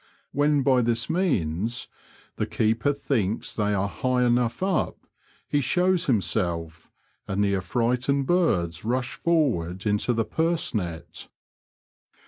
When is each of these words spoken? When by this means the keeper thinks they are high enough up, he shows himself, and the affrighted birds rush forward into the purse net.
When 0.31 0.63
by 0.63 0.81
this 0.81 1.11
means 1.11 1.87
the 2.37 2.47
keeper 2.47 2.91
thinks 2.91 3.53
they 3.53 3.75
are 3.75 3.87
high 3.87 4.23
enough 4.25 4.63
up, 4.63 4.97
he 5.47 5.61
shows 5.61 6.07
himself, 6.07 6.89
and 7.27 7.43
the 7.43 7.53
affrighted 7.55 8.25
birds 8.25 8.83
rush 8.83 9.13
forward 9.13 9.85
into 9.85 10.11
the 10.11 10.25
purse 10.25 10.73
net. 10.73 11.27